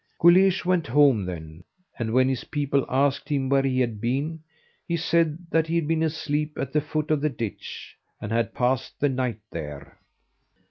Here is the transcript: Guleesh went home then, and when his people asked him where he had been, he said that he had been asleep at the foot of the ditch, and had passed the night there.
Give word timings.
Guleesh 0.19 0.65
went 0.65 0.87
home 0.87 1.25
then, 1.25 1.63
and 1.99 2.11
when 2.11 2.27
his 2.27 2.45
people 2.45 2.87
asked 2.89 3.29
him 3.29 3.49
where 3.49 3.61
he 3.61 3.79
had 3.79 4.01
been, 4.01 4.41
he 4.87 4.97
said 4.97 5.37
that 5.51 5.67
he 5.67 5.75
had 5.75 5.87
been 5.87 6.01
asleep 6.01 6.57
at 6.57 6.73
the 6.73 6.81
foot 6.81 7.11
of 7.11 7.21
the 7.21 7.29
ditch, 7.29 7.95
and 8.19 8.31
had 8.31 8.55
passed 8.55 8.99
the 8.99 9.09
night 9.09 9.41
there. 9.51 9.99